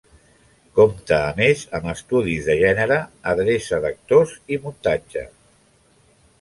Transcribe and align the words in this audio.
Compte 0.77 1.17
a 1.25 1.27
més 1.39 1.61
amb 1.81 1.91
estudis 1.93 2.49
de 2.49 2.57
gènere, 2.63 2.99
adreça 3.35 3.81
d'actors 3.87 4.35
i 4.57 4.61
muntatge. 4.67 5.29